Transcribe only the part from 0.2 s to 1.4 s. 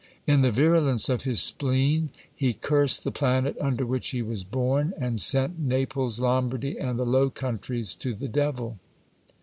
In the virulence of